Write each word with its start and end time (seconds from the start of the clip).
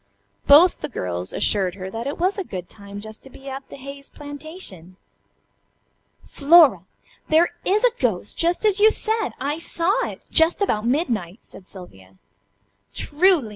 Both 0.47 0.81
the 0.81 0.89
girls 0.89 1.31
assured 1.31 1.75
her 1.75 1.91
that 1.91 2.07
it 2.07 2.17
was 2.17 2.39
a 2.39 2.43
good 2.43 2.67
time 2.67 2.99
just 3.01 3.21
to 3.21 3.29
be 3.29 3.47
at 3.47 3.69
the 3.69 3.75
Hayes 3.75 4.09
plantation. 4.09 4.97
"Flora! 6.25 6.85
There 7.29 7.49
is 7.65 7.83
a 7.83 7.91
ghost! 7.99 8.35
Just 8.35 8.65
as 8.65 8.79
you 8.79 8.89
said! 8.89 9.33
I 9.39 9.59
saw 9.59 10.07
it. 10.07 10.23
Just 10.31 10.59
about 10.59 10.87
midnight," 10.87 11.43
said 11.43 11.67
Sylvia. 11.67 12.15
"Truly!" 12.95 13.49